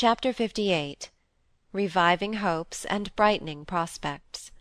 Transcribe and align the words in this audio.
Chapter 0.00 0.32
LVIII 0.32 1.08
Reviving 1.72 2.34
Hopes 2.34 2.84
and 2.84 3.12
Brightening 3.16 3.64
Prospects 3.64 4.52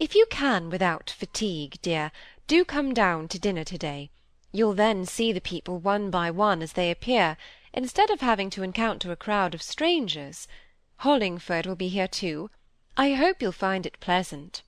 If 0.00 0.16
you 0.16 0.26
can 0.28 0.70
without 0.70 1.08
fatigue, 1.08 1.78
dear, 1.82 2.10
do 2.48 2.64
come 2.64 2.94
down 2.94 3.28
to 3.28 3.38
dinner 3.38 3.62
to-day. 3.62 4.10
You'll 4.50 4.74
then 4.74 5.06
see 5.06 5.30
the 5.30 5.40
people 5.40 5.78
one 5.78 6.10
by 6.10 6.32
one 6.32 6.62
as 6.62 6.72
they 6.72 6.90
appear, 6.90 7.36
instead 7.72 8.10
of 8.10 8.20
having 8.20 8.50
to 8.50 8.64
encounter 8.64 9.12
a 9.12 9.14
crowd 9.14 9.54
of 9.54 9.62
strangers. 9.62 10.48
Hollingford 11.02 11.64
will 11.64 11.76
be 11.76 11.86
here 11.86 12.08
too. 12.08 12.50
I 12.96 13.12
hope 13.12 13.40
you'll 13.40 13.52
find 13.52 13.86
it 13.86 14.00
pleasant. 14.00 14.64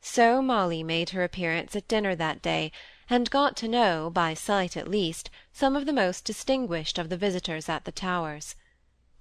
So 0.00 0.40
Molly 0.40 0.84
made 0.84 1.10
her 1.10 1.24
appearance 1.24 1.74
at 1.74 1.88
dinner 1.88 2.14
that 2.14 2.42
day, 2.42 2.70
and 3.10 3.30
got 3.30 3.56
to 3.56 3.68
know, 3.68 4.10
by 4.10 4.34
sight 4.34 4.76
at 4.76 4.88
least, 4.88 5.30
some 5.52 5.76
of 5.76 5.86
the 5.86 5.92
most 5.92 6.24
distinguished 6.24 6.98
of 6.98 7.08
the 7.08 7.16
visitors 7.16 7.68
at 7.68 7.84
the 7.84 7.92
Towers. 7.92 8.54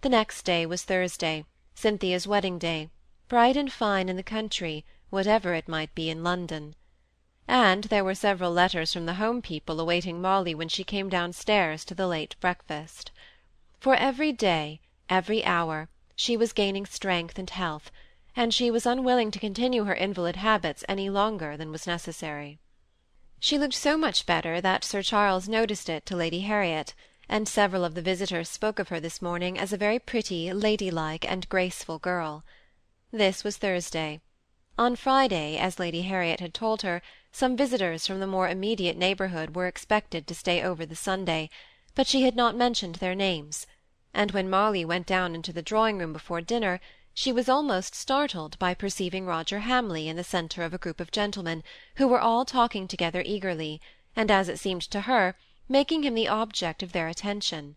The 0.02 0.10
next 0.10 0.44
day 0.44 0.66
was 0.66 0.84
Thursday, 0.84 1.46
Cynthia's 1.76 2.28
wedding 2.28 2.60
day, 2.60 2.90
bright 3.28 3.58
and 3.58 3.72
fine 3.72 4.10
in 4.10 4.16
the 4.16 4.24
country, 4.24 4.86
whatever 5.10 5.54
it 5.54 5.68
might 5.68 5.94
be 5.96 6.10
in 6.10 6.24
London. 6.24 6.76
And 7.48 7.86
there 7.86 8.04
were 8.04 8.16
several 8.16 8.52
letters 8.52 8.94
from 8.94 9.06
the 9.06 9.16
home 9.16 9.42
people 9.42 9.80
awaiting 9.80 10.22
Molly 10.22 10.56
when 10.56 10.70
she 10.70 10.84
came 10.84 11.10
downstairs 11.10 11.84
to 11.86 11.96
the 11.96 12.08
late 12.08 12.36
breakfast. 12.40 13.12
For 13.80 13.96
every 13.96 14.32
day, 14.32 14.80
every 15.10 15.44
hour, 15.44 15.90
she 16.16 16.38
was 16.38 16.54
gaining 16.54 16.86
strength 16.86 17.38
and 17.38 17.50
health, 17.50 17.92
and 18.36 18.54
she 18.54 18.72
was 18.72 18.86
unwilling 18.86 19.30
to 19.32 19.40
continue 19.40 19.84
her 19.84 19.94
invalid 19.94 20.38
habits 20.38 20.86
any 20.88 21.10
longer 21.10 21.58
than 21.58 21.72
was 21.72 21.86
necessary. 21.86 22.60
She 23.46 23.58
looked 23.58 23.74
so 23.74 23.98
much 23.98 24.26
better 24.26 24.62
that 24.62 24.86
Sir 24.86 25.02
Charles 25.04 25.50
noticed 25.50 25.90
it 25.90 26.06
to 26.06 26.16
Lady 26.16 26.40
Harriet, 26.40 26.94
and 27.28 27.46
several 27.46 27.84
of 27.84 27.94
the 27.94 28.02
visitors 28.02 28.48
spoke 28.48 28.80
of 28.80 28.88
her 28.88 29.02
this 29.02 29.22
morning 29.22 29.60
as 29.60 29.74
a 29.74 29.78
very 29.78 30.00
pretty, 30.00 30.54
ladylike, 30.54 31.30
and 31.30 31.50
graceful 31.50 32.00
girl. 32.00 32.46
This 33.12 33.44
was 33.44 33.58
Thursday. 33.58 34.22
On 34.78 34.96
Friday, 34.96 35.58
as 35.58 35.78
Lady 35.78 36.04
Harriet 36.04 36.40
had 36.40 36.54
told 36.54 36.84
her, 36.84 37.02
some 37.34 37.58
visitors 37.58 38.08
from 38.08 38.22
the 38.22 38.28
more 38.28 38.48
immediate 38.48 38.96
neighbourhood 38.96 39.58
were 39.58 39.68
expected 39.68 40.26
to 40.28 40.34
stay 40.34 40.64
over 40.64 40.86
the 40.86 40.96
Sunday, 40.96 41.50
but 41.96 42.08
she 42.08 42.22
had 42.22 42.38
not 42.38 42.56
mentioned 42.56 42.96
their 42.96 43.14
names, 43.14 43.68
and 44.14 44.32
when 44.32 44.50
Molly 44.50 44.86
went 44.86 45.06
down 45.06 45.36
into 45.36 45.52
the 45.52 45.62
drawing-room 45.62 46.14
before 46.14 46.40
dinner, 46.40 46.80
she 47.16 47.32
was 47.32 47.48
almost 47.48 47.94
startled 47.94 48.58
by 48.58 48.74
perceiving 48.74 49.26
Roger 49.26 49.60
Hamley 49.60 50.08
in 50.08 50.16
the 50.16 50.24
centre 50.24 50.64
of 50.64 50.74
a 50.74 50.80
group 50.80 51.00
of 51.00 51.12
gentlemen, 51.12 51.64
who 51.98 52.08
were 52.08 52.20
all 52.20 52.44
talking 52.44 52.88
together 52.88 53.22
eagerly, 53.24 53.80
and, 54.16 54.32
as 54.32 54.50
it 54.50 54.58
seemed 54.58 54.82
to 54.82 55.02
her, 55.02 55.36
making 55.70 56.02
him 56.02 56.16
the 56.16 56.28
object 56.28 56.82
of 56.82 56.92
their 56.92 57.08
attention. 57.08 57.76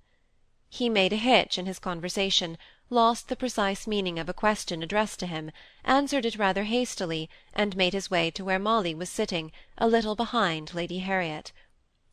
He 0.71 0.89
made 0.89 1.13
a 1.13 1.17
hitch 1.17 1.59
in 1.59 1.67
his 1.67 1.79
conversation, 1.79 2.57
lost 2.89 3.29
the 3.29 3.37
precise 3.37 3.87
meaning 3.87 4.19
of 4.19 4.29
a 4.29 4.35
question 4.35 4.83
addressed 4.83 5.19
to 5.21 5.27
him, 5.27 5.51
answered 5.85 6.25
it 6.25 6.37
rather 6.39 6.65
hastily, 6.65 7.29
and 7.53 7.77
made 7.77 7.93
his 7.93 8.11
way 8.11 8.31
to 8.31 8.45
where 8.45 8.59
Molly 8.59 8.95
was 8.95 9.11
sitting, 9.11 9.53
a 9.77 9.87
little 9.87 10.17
behind 10.17 10.73
Lady 10.73 11.01
Harriet. 11.01 11.53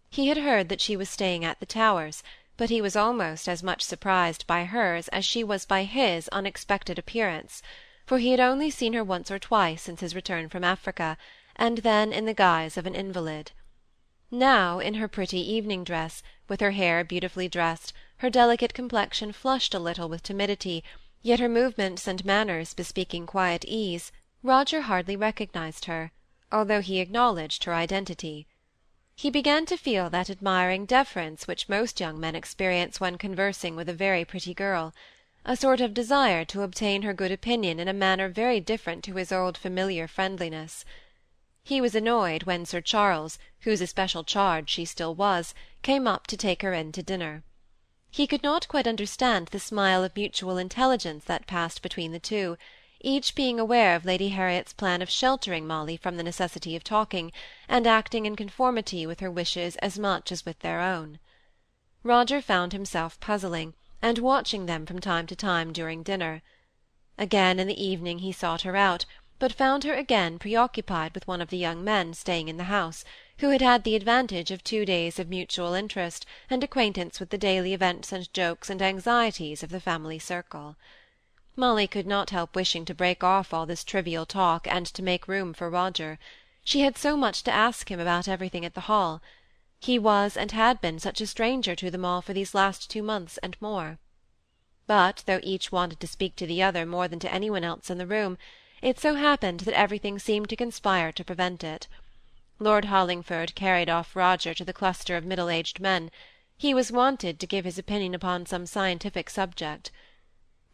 He 0.10 0.28
had 0.28 0.38
heard 0.38 0.68
that 0.70 0.82
she 0.82 0.98
was 0.98 1.10
staying 1.10 1.46
at 1.46 1.60
the 1.60 1.66
Towers, 1.66 2.22
but 2.56 2.70
he 2.70 2.82
was 2.82 2.96
almost 2.96 3.50
as 3.50 3.64
much 3.64 3.82
surprised 3.82 4.46
by 4.46 4.64
hers 4.64 5.08
as 5.08 5.26
she 5.26 5.44
was 5.44 5.66
by 5.66 5.84
his 5.84 6.28
unexpected 6.30 7.00
appearance, 7.00 7.64
for 8.06 8.20
he 8.20 8.32
had 8.32 8.40
only 8.40 8.70
seen 8.70 8.94
her 8.94 9.04
once 9.04 9.32
or 9.32 9.40
twice 9.40 9.82
since 9.82 10.02
his 10.02 10.14
return 10.14 10.48
from 10.48 10.64
Africa, 10.64 11.18
and 11.56 11.80
then 11.80 12.14
in 12.14 12.26
the 12.26 12.34
guise 12.34 12.78
of 12.78 12.86
an 12.86 12.94
invalid. 12.94 13.52
Now, 14.30 14.80
in 14.80 14.96
her 14.96 15.08
pretty 15.08 15.40
evening 15.40 15.84
dress, 15.84 16.22
with 16.48 16.60
her 16.62 16.72
hair 16.72 17.04
beautifully 17.04 17.48
dressed, 17.48 17.94
her 18.18 18.30
delicate 18.30 18.74
complexion 18.74 19.32
flushed 19.32 19.74
a 19.74 19.80
little 19.80 20.10
with 20.10 20.24
timidity, 20.24 20.84
yet 21.22 21.40
her 21.40 21.50
movements 21.50 22.08
and 22.08 22.24
manners 22.24 22.74
bespeaking 22.74 23.26
quiet 23.26 23.66
ease, 23.66 24.12
Roger 24.44 24.82
hardly 24.82 25.16
recognized 25.16 25.86
her, 25.86 26.12
although 26.52 26.82
he 26.82 27.00
acknowledged 27.00 27.64
her 27.64 27.74
identity 27.74 28.46
he 29.16 29.30
began 29.30 29.66
to 29.66 29.78
feel 29.78 30.10
that 30.10 30.30
admiring 30.30 30.86
deference 30.86 31.48
which 31.48 31.70
most 31.70 32.00
young 32.00 32.20
men 32.20 32.36
experience 32.36 33.00
when 33.00 33.18
conversing 33.18 33.76
with 33.76 33.88
a 33.88 33.94
very 33.94 34.26
pretty 34.26 34.54
girl 34.54 34.94
a 35.46 35.58
sort 35.58 35.82
of 35.82 35.94
desire 35.94 36.46
to 36.46 36.62
obtain 36.62 37.02
her 37.02 37.14
good 37.14 37.32
opinion 37.32 37.80
in 37.80 37.88
a 37.88 37.94
manner 37.94 38.30
very 38.30 38.60
different 38.60 39.04
to 39.04 39.16
his 39.16 39.32
old 39.32 39.58
familiar 39.58 40.08
friendliness. 40.08 40.86
He 41.64 41.82
was 41.82 41.96
annoyed 41.96 42.44
when 42.44 42.66
Sir 42.66 42.82
Charles, 42.82 43.38
whose 43.62 43.82
especial 43.82 44.24
charge 44.24 44.70
she 44.70 44.86
still 44.86 45.14
was, 45.14 45.54
came 45.82 46.08
up 46.08 46.28
to 46.28 46.38
take 46.38 46.62
her 46.62 46.74
in 46.74 46.92
to 46.94 47.04
dinner. 47.04 47.44
He 48.10 48.26
could 48.28 48.44
not 48.44 48.68
quite 48.68 48.88
understand 48.88 49.48
the 49.48 49.60
smile 49.60 50.04
of 50.04 50.16
mutual 50.16 50.58
intelligence 50.58 51.26
that 51.26 51.48
passed 51.48 51.82
between 51.82 52.14
the 52.14 52.20
two, 52.20 52.58
each 53.04 53.36
being 53.36 53.60
aware 53.60 53.96
of 53.96 54.06
Lady 54.06 54.30
Harriet's 54.30 54.72
plan 54.72 55.02
of 55.02 55.10
sheltering 55.10 55.68
Molly 55.68 55.98
from 55.98 56.16
the 56.16 56.24
necessity 56.24 56.76
of 56.76 56.84
talking, 56.86 57.34
and 57.68 57.86
acting 57.86 58.26
in 58.26 58.36
conformity 58.36 59.06
with 59.06 59.20
her 59.20 59.30
wishes 59.30 59.76
as 59.78 60.00
much 60.00 60.32
as 60.32 60.46
with 60.46 60.58
their 60.60 60.80
own. 60.80 61.20
Roger 62.02 62.42
found 62.42 62.72
himself 62.72 63.20
puzzling, 63.20 63.74
and 64.02 64.20
watching 64.20 64.66
them 64.66 64.86
from 64.86 65.00
time 65.00 65.28
to 65.28 65.36
time 65.36 65.74
during 65.74 66.02
dinner. 66.02 66.42
Again 67.18 67.60
in 67.60 67.68
the 67.68 67.84
evening 67.84 68.20
he 68.20 68.32
sought 68.32 68.62
her 68.62 68.76
out, 68.78 69.06
but 69.38 69.52
found 69.52 69.84
her 69.84 69.94
again 69.94 70.40
preoccupied 70.40 71.14
with 71.14 71.28
one 71.28 71.42
of 71.42 71.50
the 71.50 71.58
young 71.58 71.84
men 71.84 72.14
staying 72.14 72.48
in 72.48 72.56
the 72.56 72.66
house, 72.66 73.04
who 73.40 73.50
had 73.50 73.62
had 73.62 73.84
the 73.84 73.96
advantage 73.96 74.52
of 74.52 74.64
two 74.64 74.86
days 74.86 75.20
of 75.20 75.28
mutual 75.28 75.74
interest 75.74 76.26
and 76.50 76.64
acquaintance 76.64 77.20
with 77.20 77.30
the 77.30 77.38
daily 77.38 77.74
events 77.74 78.14
and 78.14 78.34
jokes 78.34 78.70
and 78.70 78.82
anxieties 78.82 79.62
of 79.62 79.70
the 79.70 79.82
family 79.82 80.18
circle. 80.18 80.78
Molly 81.56 81.88
could 81.88 82.08
not 82.08 82.32
help 82.32 82.56
wishing 82.56 82.84
to 82.86 82.96
break 82.96 83.24
off 83.24 83.54
all 83.54 83.66
this 83.66 83.84
trivial 83.84 84.26
talk 84.26 84.68
and 84.68 84.88
to 84.88 85.04
make 85.04 85.28
room 85.28 85.54
for 85.54 85.70
Roger. 85.70 86.18
She 86.64 86.82
had 86.82 86.98
so 86.98 87.16
much 87.16 87.44
to 87.44 87.52
ask 87.52 87.92
him 87.92 88.00
about 88.00 88.28
everything 88.28 88.66
at 88.66 88.74
the 88.74 88.88
Hall. 88.90 89.22
He 89.80 90.00
was 90.00 90.36
and 90.36 90.52
had 90.52 90.82
been 90.82 90.98
such 90.98 91.22
a 91.22 91.28
stranger 91.28 91.76
to 91.76 91.92
them 91.92 92.06
all 92.06 92.22
for 92.22 92.34
these 92.34 92.56
last 92.56 92.90
two 92.90 93.04
months 93.04 93.38
and 93.40 93.56
more. 93.62 94.00
But 94.88 95.24
though 95.28 95.40
each 95.44 95.72
wanted 95.72 96.00
to 96.00 96.08
speak 96.08 96.36
to 96.38 96.48
the 96.48 96.64
other 96.64 96.86
more 96.86 97.08
than 97.08 97.20
to 97.20 97.32
any 97.32 97.50
one 97.50 97.64
else 97.64 97.90
in 97.90 97.98
the 98.00 98.08
room, 98.08 98.38
it 98.82 99.00
so 99.00 99.16
happened 99.16 99.62
that 99.62 99.78
everything 99.78 100.18
seemed 100.18 100.50
to 100.50 100.56
conspire 100.56 101.12
to 101.12 101.24
prevent 101.24 101.64
it. 101.64 101.88
Lord 102.60 102.86
Hollingford 102.86 103.56
carried 103.56 103.90
off 103.90 104.16
Roger 104.16 104.54
to 104.54 104.66
the 104.66 104.74
cluster 104.74 105.16
of 105.16 105.26
middle-aged 105.26 105.80
men. 105.80 106.10
He 106.58 106.74
was 106.74 106.92
wanted 106.92 107.40
to 107.40 107.48
give 107.48 107.66
his 107.66 107.78
opinion 107.78 108.16
upon 108.16 108.46
some 108.46 108.66
scientific 108.66 109.30
subject. 109.30 109.92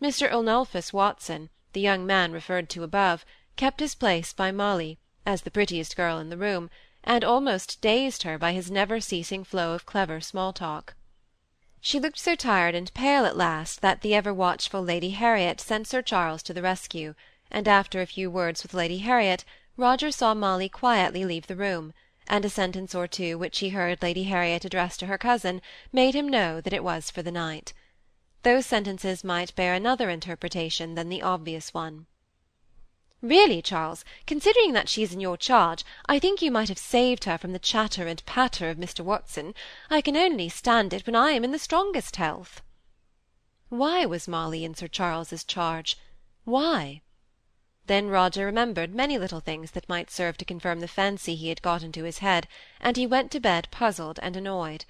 Mr. 0.01 0.31
Ernulphus 0.31 0.93
Watson, 0.93 1.49
the 1.73 1.81
young 1.81 2.05
man 2.05 2.31
referred 2.31 2.69
to 2.69 2.83
above, 2.83 3.25
kept 3.57 3.81
his 3.81 3.95
place 3.95 4.31
by 4.31 4.49
Molly, 4.49 4.97
as 5.25 5.41
the 5.41 5.51
prettiest 5.51 5.97
girl 5.97 6.19
in 6.19 6.29
the 6.29 6.37
room, 6.37 6.69
and 7.03 7.21
almost 7.21 7.81
dazed 7.81 8.23
her 8.23 8.37
by 8.37 8.53
his 8.53 8.71
never-ceasing 8.71 9.43
flow 9.43 9.73
of 9.73 9.85
clever 9.85 10.21
small-talk. 10.21 10.95
She 11.81 11.99
looked 11.99 12.17
so 12.17 12.35
tired 12.35 12.75
and 12.75 12.93
pale 12.93 13.25
at 13.25 13.35
last 13.35 13.81
that 13.81 13.99
the 13.99 14.15
ever-watchful 14.15 14.81
Lady 14.81 15.09
Harriet 15.09 15.59
sent 15.59 15.85
Sir 15.85 16.01
Charles 16.01 16.43
to 16.43 16.53
the 16.53 16.61
rescue, 16.61 17.13
and 17.51 17.67
after 17.67 17.99
a 18.01 18.05
few 18.05 18.31
words 18.31 18.63
with 18.63 18.73
Lady 18.73 18.99
Harriet, 18.99 19.43
Roger 19.75 20.11
saw 20.11 20.33
Molly 20.33 20.69
quietly 20.69 21.25
leave 21.25 21.47
the 21.47 21.57
room, 21.57 21.91
and 22.25 22.45
a 22.45 22.49
sentence 22.49 22.95
or 22.95 23.05
two 23.05 23.37
which 23.37 23.59
he 23.59 23.69
heard 23.71 24.01
Lady 24.01 24.23
Harriet 24.23 24.63
address 24.63 24.95
to 24.95 25.07
her 25.07 25.17
cousin 25.17 25.61
made 25.91 26.15
him 26.15 26.29
know 26.29 26.61
that 26.61 26.71
it 26.71 26.85
was 26.85 27.11
for 27.11 27.21
the 27.21 27.33
night 27.33 27.73
those 28.43 28.65
sentences 28.65 29.23
might 29.23 29.55
bear 29.55 29.73
another 29.73 30.09
interpretation 30.09 30.95
than 30.95 31.09
the 31.09 31.21
obvious 31.21 31.73
one. 31.73 32.05
Really, 33.21 33.61
Charles, 33.61 34.05
considering 34.25 34.71
that 34.73 34.87
she 34.87 35.03
is 35.03 35.11
in 35.11 35.19
your 35.19 35.35
charge, 35.35 35.83
I 36.05 36.19
think 36.19 36.41
you 36.41 36.51
might 36.51 36.69
have 36.69 36.77
saved 36.77 37.25
her 37.25 37.37
from 37.37 37.51
the 37.51 37.59
chatter 37.59 38.07
and 38.07 38.25
patter 38.25 38.69
of 38.69 38.77
Mr. 38.77 39.01
Watson. 39.01 39.53
I 39.89 39.99
can 39.99 40.15
only 40.15 40.47
stand 40.47 40.93
it 40.93 41.05
when 41.05 41.17
I 41.17 41.31
am 41.31 41.43
in 41.43 41.51
the 41.51 41.59
strongest 41.59 42.15
health. 42.15 42.61
Why 43.67 44.05
was 44.05 44.27
Molly 44.27 44.63
in 44.63 44.73
Sir 44.73 44.87
Charles's 44.87 45.43
charge? 45.43 45.97
Why? 46.45 47.01
Then 47.87 48.07
Roger 48.07 48.45
remembered 48.45 48.95
many 48.95 49.17
little 49.17 49.41
things 49.41 49.71
that 49.71 49.89
might 49.89 50.09
serve 50.09 50.37
to 50.37 50.45
confirm 50.45 50.79
the 50.79 50.87
fancy 50.87 51.35
he 51.35 51.49
had 51.49 51.61
got 51.61 51.83
into 51.83 52.03
his 52.05 52.19
head, 52.19 52.47
and 52.79 52.95
he 52.95 53.05
went 53.05 53.31
to 53.31 53.39
bed 53.41 53.67
puzzled 53.69 54.17
and 54.21 54.37
annoyed. 54.37 54.85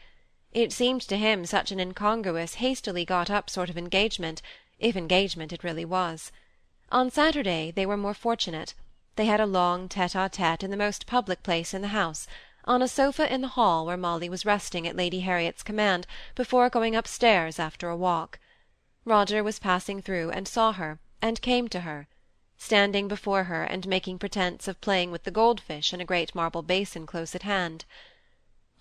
It 0.51 0.73
seemed 0.73 1.03
to 1.03 1.15
him 1.15 1.45
such 1.45 1.71
an 1.71 1.79
incongruous, 1.79 2.55
hastily 2.55 3.05
got 3.05 3.29
up 3.29 3.51
sort 3.51 3.69
of 3.69 3.77
engagement, 3.77 4.41
if 4.79 4.95
engagement 4.95 5.53
it 5.53 5.63
really 5.63 5.85
was. 5.85 6.31
On 6.91 7.11
Saturday 7.11 7.69
they 7.69 7.85
were 7.85 7.95
more 7.95 8.15
fortunate; 8.15 8.73
they 9.15 9.25
had 9.25 9.39
a 9.39 9.45
long 9.45 9.87
tete-a-tete 9.87 10.63
in 10.63 10.71
the 10.71 10.75
most 10.75 11.05
public 11.05 11.43
place 11.43 11.71
in 11.75 11.83
the 11.83 11.89
house, 11.89 12.25
on 12.65 12.81
a 12.81 12.87
sofa 12.87 13.31
in 13.31 13.41
the 13.41 13.49
hall 13.49 13.85
where 13.85 13.95
Molly 13.95 14.27
was 14.27 14.43
resting 14.43 14.87
at 14.87 14.95
Lady 14.95 15.19
Harriet's 15.19 15.61
command 15.61 16.07
before 16.33 16.67
going 16.67 16.95
upstairs 16.95 17.59
after 17.59 17.87
a 17.87 17.95
walk. 17.95 18.39
Roger 19.05 19.43
was 19.43 19.59
passing 19.59 20.01
through 20.01 20.31
and 20.31 20.47
saw 20.47 20.71
her, 20.71 20.97
and 21.21 21.43
came 21.43 21.67
to 21.67 21.81
her. 21.81 22.07
Standing 22.57 23.07
before 23.07 23.43
her, 23.43 23.63
and 23.65 23.85
making 23.87 24.17
pretence 24.17 24.67
of 24.67 24.81
playing 24.81 25.11
with 25.11 25.25
the 25.25 25.29
goldfish 25.29 25.93
in 25.93 26.01
a 26.01 26.05
great 26.05 26.33
marble 26.33 26.63
basin 26.63 27.05
close 27.05 27.35
at 27.35 27.43
hand. 27.43 27.85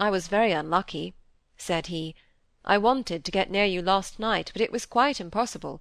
"I 0.01 0.09
was 0.09 0.29
very 0.29 0.53
unlucky," 0.53 1.13
said 1.59 1.89
he. 1.89 2.15
I 2.65 2.79
wanted 2.79 3.25
to 3.25 3.31
get 3.31 3.51
near 3.51 3.65
you 3.65 3.83
last 3.83 4.19
night, 4.19 4.51
but 4.53 4.63
it 4.63 4.73
was 4.73 4.87
quite 4.87 5.21
impossible. 5.21 5.81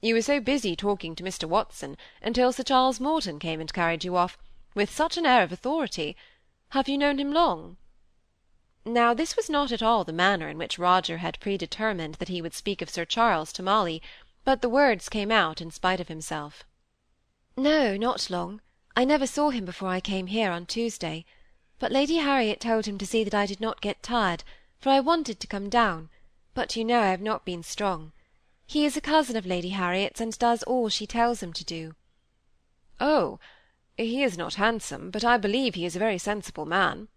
You 0.00 0.14
were 0.14 0.22
so 0.22 0.38
busy 0.40 0.76
talking 0.76 1.16
to 1.16 1.22
Mr. 1.22 1.48
Watson, 1.48 1.96
until 2.22 2.52
Sir 2.52 2.62
Charles 2.62 3.00
Morton 3.00 3.38
came 3.38 3.60
and 3.60 3.72
carried 3.72 4.04
you 4.04 4.16
off, 4.16 4.36
with 4.74 4.94
such 4.94 5.16
an 5.16 5.26
air 5.26 5.42
of 5.42 5.50
authority. 5.50 6.16
Have 6.70 6.88
you 6.88 6.98
known 6.98 7.18
him 7.18 7.32
long? 7.32 7.78
Now 8.84 9.14
this 9.14 9.34
was 9.34 9.48
not 9.48 9.72
at 9.72 9.82
all 9.82 10.04
the 10.04 10.12
manner 10.12 10.48
in 10.48 10.58
which 10.58 10.78
Roger 10.78 11.18
had 11.18 11.40
predetermined 11.40 12.16
that 12.16 12.28
he 12.28 12.42
would 12.42 12.52
speak 12.52 12.82
of 12.82 12.90
Sir 12.90 13.06
Charles 13.06 13.52
to 13.54 13.62
Molly, 13.62 14.02
but 14.44 14.60
the 14.60 14.68
words 14.68 15.08
came 15.08 15.30
out 15.30 15.62
in 15.62 15.70
spite 15.70 16.00
of 16.00 16.08
himself. 16.08 16.64
No, 17.56 17.96
not 17.96 18.28
long. 18.28 18.60
I 18.94 19.04
never 19.04 19.26
saw 19.26 19.50
him 19.50 19.64
before 19.64 19.88
I 19.88 20.00
came 20.00 20.26
here 20.26 20.50
on 20.50 20.66
Tuesday. 20.66 21.24
But 21.78 21.92
Lady 21.92 22.16
Harriet 22.16 22.60
told 22.60 22.86
him 22.86 22.98
to 22.98 23.06
see 23.06 23.24
that 23.24 23.34
I 23.34 23.46
did 23.46 23.60
not 23.60 23.80
get 23.80 24.02
tired, 24.02 24.44
for 24.84 24.90
I 24.90 25.00
wanted 25.00 25.40
to 25.40 25.46
come 25.46 25.70
down, 25.70 26.10
but 26.52 26.76
you 26.76 26.84
know 26.84 27.00
I 27.00 27.06
have 27.06 27.22
not 27.22 27.46
been 27.46 27.62
strong. 27.62 28.12
He 28.66 28.84
is 28.84 28.98
a 28.98 29.00
cousin 29.00 29.34
of 29.34 29.46
Lady 29.46 29.70
Harriet's, 29.70 30.20
and 30.20 30.38
does 30.38 30.62
all 30.64 30.90
she 30.90 31.06
tells 31.06 31.42
him 31.42 31.54
to 31.54 31.64
do. 31.64 31.94
Oh, 33.00 33.38
he 33.96 34.22
is 34.22 34.36
not 34.36 34.56
handsome, 34.56 35.10
but 35.10 35.24
I 35.24 35.38
believe 35.38 35.74
he 35.74 35.86
is 35.86 35.96
a 35.96 35.98
very 35.98 36.18
sensible 36.18 36.66
man. 36.66 37.08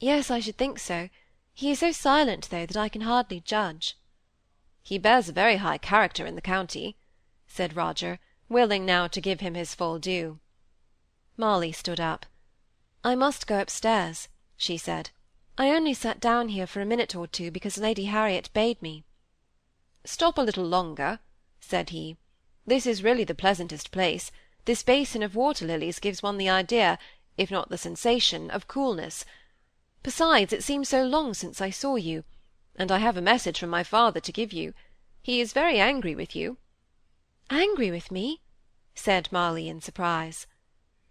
Yes, 0.00 0.28
I 0.28 0.40
should 0.40 0.58
think 0.58 0.80
so. 0.80 1.08
He 1.54 1.70
is 1.70 1.78
so 1.78 1.92
silent, 1.92 2.48
though, 2.50 2.66
that 2.66 2.76
I 2.76 2.88
can 2.88 3.02
hardly 3.02 3.38
judge. 3.38 3.96
He 4.82 4.98
bears 4.98 5.28
a 5.28 5.32
very 5.32 5.58
high 5.58 5.78
character 5.78 6.26
in 6.26 6.34
the 6.34 6.40
county, 6.40 6.96
said 7.46 7.76
Roger, 7.76 8.18
willing 8.48 8.84
now 8.84 9.06
to 9.06 9.20
give 9.20 9.38
him 9.38 9.54
his 9.54 9.72
full 9.72 10.00
due. 10.00 10.40
Molly 11.36 11.70
stood 11.70 12.00
up. 12.00 12.26
I 13.04 13.14
must 13.14 13.46
go 13.46 13.60
upstairs, 13.60 14.26
she 14.56 14.76
said. 14.76 15.10
I 15.58 15.70
only 15.70 15.92
sat 15.92 16.18
down 16.18 16.48
here 16.48 16.66
for 16.66 16.80
a 16.80 16.86
minute 16.86 17.14
or 17.14 17.26
two 17.26 17.50
because 17.50 17.76
Lady 17.76 18.06
Harriet 18.06 18.50
bade 18.54 18.80
me. 18.80 19.04
Stop 20.04 20.38
a 20.38 20.42
little 20.42 20.64
longer, 20.64 21.20
said 21.60 21.90
he. 21.90 22.16
This 22.66 22.86
is 22.86 23.02
really 23.02 23.24
the 23.24 23.34
pleasantest 23.34 23.90
place. 23.90 24.32
This 24.64 24.82
basin 24.82 25.22
of 25.22 25.34
water-lilies 25.34 25.98
gives 25.98 26.22
one 26.22 26.38
the 26.38 26.48
idea, 26.48 26.98
if 27.36 27.50
not 27.50 27.68
the 27.68 27.76
sensation, 27.78 28.50
of 28.50 28.66
coolness. 28.66 29.24
Besides, 30.02 30.52
it 30.52 30.64
seems 30.64 30.88
so 30.88 31.04
long 31.04 31.34
since 31.34 31.60
I 31.60 31.70
saw 31.70 31.96
you, 31.96 32.24
and 32.76 32.90
I 32.90 32.98
have 32.98 33.16
a 33.16 33.22
message 33.22 33.58
from 33.58 33.70
my 33.70 33.82
father 33.82 34.20
to 34.20 34.32
give 34.32 34.52
you. 34.52 34.72
He 35.22 35.40
is 35.40 35.52
very 35.52 35.78
angry 35.78 36.14
with 36.14 36.34
you. 36.34 36.56
Angry 37.50 37.90
with 37.90 38.10
me? 38.10 38.40
said 38.94 39.28
Molly 39.30 39.68
in 39.68 39.80
surprise. 39.80 40.46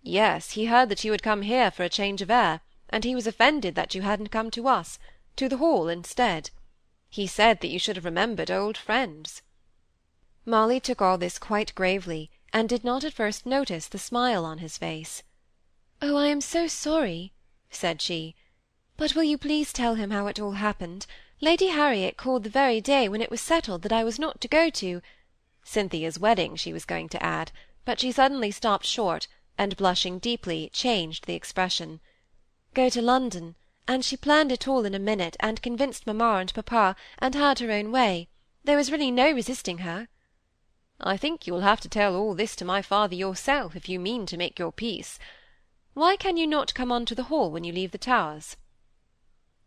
Yes, 0.01 0.51
he 0.51 0.65
heard 0.65 0.89
that 0.89 1.03
you 1.03 1.11
had 1.11 1.21
come 1.21 1.43
here 1.43 1.69
for 1.69 1.83
a 1.83 1.89
change 1.89 2.21
of 2.21 2.31
air, 2.31 2.61
and 2.91 3.03
he 3.03 3.15
was 3.15 3.25
offended 3.25 3.75
that 3.75 3.95
you 3.95 4.01
hadn't 4.01 4.31
come 4.31 4.51
to 4.51 4.67
us, 4.67 4.99
to 5.35 5.47
the 5.47 5.57
Hall 5.57 5.87
instead. 5.87 6.49
He 7.09 7.25
said 7.27 7.61
that 7.61 7.69
you 7.69 7.79
should 7.79 7.95
have 7.95 8.05
remembered 8.05 8.51
old 8.51 8.77
friends. 8.77 9.41
Molly 10.45 10.79
took 10.79 11.01
all 11.01 11.17
this 11.17 11.37
quite 11.37 11.75
gravely, 11.75 12.29
and 12.51 12.67
did 12.67 12.83
not 12.83 13.03
at 13.03 13.13
first 13.13 13.45
notice 13.45 13.87
the 13.87 13.99
smile 13.99 14.43
on 14.43 14.57
his 14.57 14.77
face. 14.77 15.23
Oh, 16.01 16.17
I 16.17 16.27
am 16.27 16.41
so 16.41 16.67
sorry, 16.67 17.31
said 17.69 18.01
she. 18.01 18.35
But 18.97 19.15
will 19.15 19.23
you 19.23 19.37
please 19.37 19.71
tell 19.71 19.95
him 19.95 20.11
how 20.11 20.27
it 20.27 20.39
all 20.39 20.53
happened? 20.53 21.05
Lady 21.39 21.67
Harriet 21.67 22.17
called 22.17 22.43
the 22.43 22.49
very 22.49 22.81
day 22.81 23.07
when 23.07 23.21
it 23.21 23.31
was 23.31 23.41
settled 23.41 23.81
that 23.83 23.93
I 23.93 24.03
was 24.03 24.19
not 24.19 24.41
to 24.41 24.47
go 24.47 24.69
to 24.69 25.01
Cynthia's 25.63 26.19
wedding, 26.19 26.55
she 26.55 26.73
was 26.73 26.85
going 26.85 27.07
to 27.09 27.23
add, 27.23 27.51
but 27.85 27.99
she 27.99 28.11
suddenly 28.11 28.51
stopped 28.51 28.85
short, 28.85 29.27
and 29.57 29.77
blushing 29.77 30.19
deeply, 30.19 30.69
changed 30.73 31.25
the 31.25 31.35
expression. 31.35 31.99
Go 32.73 32.87
to 32.89 33.01
London, 33.01 33.55
and 33.85 34.05
she 34.05 34.15
planned 34.15 34.51
it 34.51 34.65
all 34.65 34.85
in 34.85 34.95
a 34.95 34.99
minute, 34.99 35.35
and 35.41 35.61
convinced 35.61 36.07
mamma 36.07 36.37
and 36.39 36.53
papa, 36.53 36.95
and 37.19 37.35
had 37.35 37.59
her 37.59 37.69
own 37.69 37.91
way. 37.91 38.29
There 38.63 38.77
was 38.77 38.91
really 38.91 39.11
no 39.11 39.29
resisting 39.31 39.79
her. 39.79 40.07
I 41.01 41.17
think 41.17 41.45
you 41.45 41.51
will 41.51 41.61
have 41.61 41.81
to 41.81 41.89
tell 41.89 42.15
all 42.15 42.33
this 42.33 42.55
to 42.55 42.63
my 42.63 42.81
father 42.81 43.15
yourself, 43.15 43.75
if 43.75 43.89
you 43.89 43.99
mean 43.99 44.25
to 44.27 44.37
make 44.37 44.57
your 44.57 44.71
peace. 44.71 45.19
Why 45.93 46.15
can 46.15 46.37
you 46.37 46.47
not 46.47 46.73
come 46.73 46.93
on 46.93 47.05
to 47.07 47.15
the 47.15 47.23
Hall 47.23 47.51
when 47.51 47.65
you 47.65 47.73
leave 47.73 47.91
the 47.91 47.97
Towers? 47.97 48.55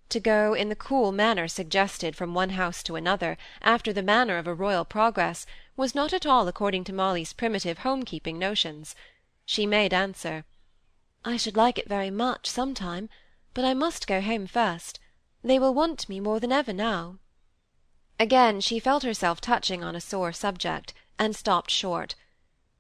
To 0.09 0.21
go 0.21 0.55
in 0.55 0.71
the 0.71 0.77
cool 0.77 1.13
manner 1.13 1.49
suggested 1.49 2.17
from 2.17 2.33
one 2.33 2.51
house 2.51 2.83
to 2.85 2.97
another, 2.97 3.37
after 3.61 3.93
the 3.93 4.03
manner 4.03 4.39
of 4.39 4.47
a 4.47 4.55
royal 4.55 4.87
progress, 4.87 5.45
was 5.77 5.95
not 5.95 6.15
at 6.15 6.25
all 6.25 6.49
according 6.49 6.85
to 6.85 6.93
Molly's 6.95 7.35
primitive 7.35 7.79
home-keeping 7.79 8.39
notions 8.39 8.95
she 9.45 9.67
made 9.67 9.93
answer, 9.93 10.45
I 11.27 11.39
should 11.39 11.57
like 11.57 11.79
it 11.79 11.89
very 11.89 12.11
much, 12.11 12.47
some 12.47 12.75
time, 12.75 13.09
but 13.55 13.65
I 13.65 13.73
must 13.73 14.07
go 14.07 14.21
home 14.21 14.47
first. 14.47 15.01
They 15.43 15.59
will 15.59 15.73
want 15.73 16.07
me 16.09 16.21
more 16.21 16.39
than 16.39 16.53
ever 16.53 16.73
now. 16.73 17.19
Again 18.21 18.61
she 18.61 18.79
felt 18.79 19.03
herself 19.05 19.41
touching 19.41 19.83
on 19.83 19.97
a 19.97 20.01
sore 20.01 20.33
subject, 20.33 20.93
and 21.19 21.35
stopped 21.35 21.71
short. 21.71 22.15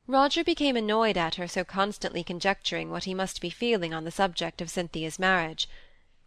Roger 0.07 0.45
became 0.45 0.77
annoyed 0.77 1.17
at 1.17 1.37
her 1.37 1.49
so 1.49 1.65
constantly 1.65 2.23
conjecturing 2.23 2.91
what 2.91 3.05
he 3.05 3.15
must 3.15 3.41
be 3.41 3.49
feeling 3.49 3.95
on 3.95 4.05
the 4.05 4.11
subject 4.11 4.61
of 4.61 4.69
Cynthia's 4.69 5.19
marriage. 5.19 5.67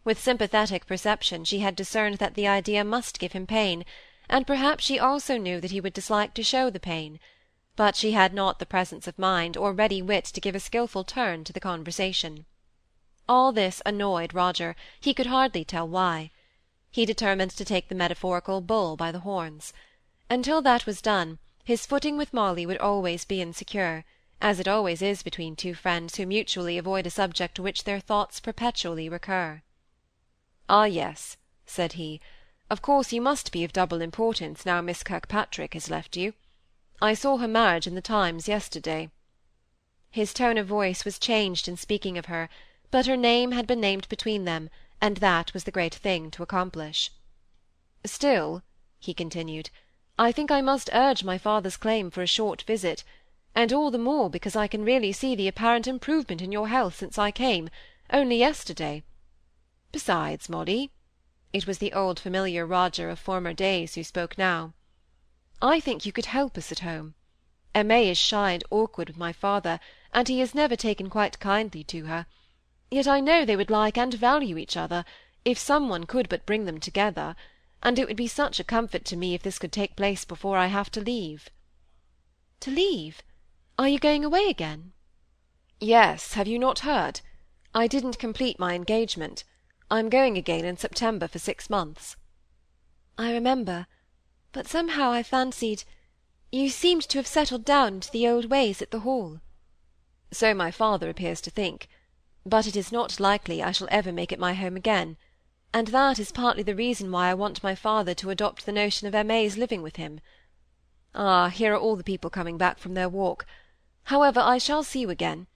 With 0.02 0.20
sympathetic 0.20 0.86
perception 0.86 1.44
she 1.44 1.60
had 1.60 1.76
discerned 1.76 2.16
that 2.18 2.34
the 2.34 2.48
idea 2.48 2.82
must 2.82 3.20
give 3.20 3.32
him 3.32 3.46
pain, 3.46 3.84
and 4.28 4.46
perhaps 4.46 4.84
she 4.84 4.98
also 4.98 5.36
knew 5.36 5.60
that 5.60 5.70
he 5.70 5.80
would 5.80 5.92
dislike 5.92 6.34
to 6.34 6.42
show 6.42 6.68
the 6.68 6.80
pain 6.80 7.20
but 7.78 7.94
she 7.94 8.10
had 8.10 8.34
not 8.34 8.58
the 8.58 8.66
presence 8.66 9.06
of 9.06 9.16
mind 9.16 9.56
or 9.56 9.72
ready 9.72 10.02
wit 10.02 10.24
to 10.24 10.40
give 10.40 10.56
a 10.56 10.58
skilful 10.58 11.04
turn 11.04 11.44
to 11.44 11.52
the 11.52 11.60
conversation. 11.60 12.44
All 13.28 13.52
this 13.52 13.80
annoyed 13.86 14.34
Roger, 14.34 14.74
he 14.98 15.14
could 15.14 15.26
hardly 15.26 15.64
tell 15.64 15.86
why. 15.86 16.32
He 16.90 17.06
determined 17.06 17.52
to 17.52 17.64
take 17.64 17.88
the 17.88 17.94
metaphorical 17.94 18.60
bull 18.60 18.96
by 18.96 19.12
the 19.12 19.20
horns. 19.20 19.72
Until 20.28 20.60
that 20.62 20.86
was 20.86 21.00
done, 21.00 21.38
his 21.62 21.86
footing 21.86 22.16
with 22.18 22.34
Molly 22.34 22.66
would 22.66 22.78
always 22.78 23.24
be 23.24 23.40
insecure, 23.40 24.04
as 24.40 24.58
it 24.58 24.66
always 24.66 25.00
is 25.00 25.22
between 25.22 25.54
two 25.54 25.72
friends 25.72 26.16
who 26.16 26.26
mutually 26.26 26.78
avoid 26.78 27.06
a 27.06 27.10
subject 27.10 27.54
to 27.54 27.62
which 27.62 27.84
their 27.84 28.00
thoughts 28.00 28.40
perpetually 28.40 29.08
recur. 29.08 29.62
Ah, 30.68 30.86
yes, 30.86 31.36
said 31.64 31.92
he. 31.92 32.20
Of 32.68 32.82
course 32.82 33.12
you 33.12 33.20
must 33.20 33.52
be 33.52 33.62
of 33.62 33.72
double 33.72 34.00
importance 34.00 34.66
now 34.66 34.80
Miss 34.80 35.04
Kirkpatrick 35.04 35.74
has 35.74 35.88
left 35.88 36.16
you. 36.16 36.32
I 37.00 37.14
saw 37.14 37.36
her 37.36 37.46
marriage 37.46 37.86
in 37.86 37.94
the 37.94 38.02
Times 38.02 38.48
yesterday. 38.48 39.10
His 40.10 40.34
tone 40.34 40.58
of 40.58 40.66
voice 40.66 41.04
was 41.04 41.18
changed 41.18 41.68
in 41.68 41.76
speaking 41.76 42.18
of 42.18 42.26
her, 42.26 42.48
but 42.90 43.06
her 43.06 43.16
name 43.16 43.52
had 43.52 43.68
been 43.68 43.80
named 43.80 44.08
between 44.08 44.44
them, 44.44 44.68
and 45.00 45.18
that 45.18 45.54
was 45.54 45.62
the 45.62 45.70
great 45.70 45.94
thing 45.94 46.30
to 46.32 46.42
accomplish. 46.42 47.12
Still, 48.04 48.62
he 48.98 49.14
continued, 49.14 49.70
I 50.18 50.32
think 50.32 50.50
I 50.50 50.60
must 50.60 50.90
urge 50.92 51.22
my 51.22 51.38
father's 51.38 51.76
claim 51.76 52.10
for 52.10 52.22
a 52.22 52.26
short 52.26 52.62
visit, 52.62 53.04
and 53.54 53.72
all 53.72 53.92
the 53.92 53.98
more 53.98 54.28
because 54.28 54.56
I 54.56 54.66
can 54.66 54.84
really 54.84 55.12
see 55.12 55.36
the 55.36 55.46
apparent 55.46 55.86
improvement 55.86 56.42
in 56.42 56.50
your 56.50 56.66
health 56.66 56.96
since 56.96 57.16
I 57.16 57.30
came, 57.30 57.70
only 58.12 58.38
yesterday. 58.38 59.04
Besides, 59.92 60.48
Molly, 60.48 60.90
it 61.52 61.66
was 61.66 61.78
the 61.78 61.92
old 61.92 62.18
familiar 62.18 62.66
Roger 62.66 63.08
of 63.08 63.20
former 63.20 63.52
days 63.52 63.94
who 63.94 64.02
spoke 64.02 64.36
now. 64.36 64.74
I 65.60 65.80
think 65.80 66.06
you 66.06 66.12
could 66.12 66.26
help 66.26 66.56
us 66.56 66.70
at 66.70 66.80
home. 66.80 67.14
Aimée 67.74 68.10
is 68.10 68.18
shy 68.18 68.52
and 68.52 68.64
awkward 68.70 69.08
with 69.08 69.16
my 69.16 69.32
father, 69.32 69.80
and 70.12 70.28
he 70.28 70.40
has 70.40 70.54
never 70.54 70.76
taken 70.76 71.10
quite 71.10 71.40
kindly 71.40 71.82
to 71.84 72.06
her. 72.06 72.26
Yet 72.90 73.08
I 73.08 73.20
know 73.20 73.44
they 73.44 73.56
would 73.56 73.70
like 73.70 73.98
and 73.98 74.14
value 74.14 74.56
each 74.56 74.76
other, 74.76 75.04
if 75.44 75.58
some 75.58 75.88
one 75.88 76.04
could 76.04 76.28
but 76.28 76.46
bring 76.46 76.64
them 76.64 76.78
together, 76.78 77.34
and 77.82 77.98
it 77.98 78.06
would 78.06 78.16
be 78.16 78.28
such 78.28 78.58
a 78.58 78.64
comfort 78.64 79.04
to 79.06 79.16
me 79.16 79.34
if 79.34 79.42
this 79.42 79.58
could 79.58 79.72
take 79.72 79.96
place 79.96 80.24
before 80.24 80.56
I 80.56 80.66
have 80.66 80.90
to 80.92 81.00
leave. 81.00 81.48
To 82.60 82.70
leave? 82.70 83.22
Are 83.78 83.88
you 83.88 83.98
going 83.98 84.24
away 84.24 84.48
again? 84.48 84.92
Yes, 85.80 86.34
have 86.34 86.48
you 86.48 86.58
not 86.58 86.80
heard? 86.80 87.20
I 87.74 87.86
didn't 87.86 88.18
complete 88.18 88.58
my 88.58 88.74
engagement. 88.74 89.44
I'm 89.90 90.08
going 90.08 90.36
again 90.36 90.64
in 90.64 90.76
September 90.76 91.28
for 91.28 91.38
six 91.38 91.68
months. 91.68 92.16
I 93.16 93.32
remember 93.32 93.86
but 94.58 94.66
somehow 94.66 95.12
I 95.12 95.22
fancied 95.22 95.84
you 96.50 96.68
seemed 96.68 97.02
to 97.10 97.18
have 97.18 97.28
settled 97.28 97.64
down 97.64 97.94
into 97.94 98.10
the 98.10 98.26
old 98.26 98.50
ways 98.50 98.82
at 98.82 98.90
the 98.90 98.98
Hall. 99.06 99.38
So 100.32 100.52
my 100.52 100.72
father 100.72 101.08
appears 101.08 101.40
to 101.42 101.50
think, 101.50 101.86
but 102.44 102.66
it 102.66 102.74
is 102.74 102.90
not 102.90 103.20
likely 103.20 103.62
I 103.62 103.70
shall 103.70 103.86
ever 103.88 104.10
make 104.10 104.32
it 104.32 104.38
my 104.40 104.54
home 104.54 104.74
again, 104.74 105.16
and 105.72 105.86
that 105.86 106.18
is 106.18 106.32
partly 106.32 106.64
the 106.64 106.74
reason 106.74 107.12
why 107.12 107.30
I 107.30 107.34
want 107.34 107.62
my 107.62 107.76
father 107.76 108.14
to 108.14 108.30
adopt 108.30 108.66
the 108.66 108.72
notion 108.72 109.06
of 109.06 109.14
Aimée's 109.14 109.56
living 109.56 109.80
with 109.80 109.94
him. 109.94 110.20
Ah, 111.14 111.50
here 111.50 111.74
are 111.74 111.78
all 111.78 111.94
the 111.94 112.02
people 112.02 112.28
coming 112.28 112.58
back 112.58 112.80
from 112.80 112.94
their 112.94 113.08
walk. 113.08 113.46
However, 114.06 114.40
I 114.40 114.58
shall 114.58 114.82
see 114.82 115.02
you 115.02 115.10
again. 115.10 115.46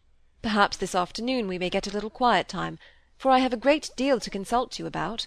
Perhaps 0.42 0.76
this 0.76 0.94
afternoon 0.94 1.48
we 1.48 1.58
may 1.58 1.70
get 1.70 1.88
a 1.88 1.92
little 1.92 2.08
quiet 2.08 2.46
time, 2.46 2.78
for 3.18 3.32
I 3.32 3.40
have 3.40 3.52
a 3.52 3.56
great 3.56 3.90
deal 3.96 4.20
to 4.20 4.30
consult 4.30 4.78
you 4.78 4.86
about. 4.86 5.26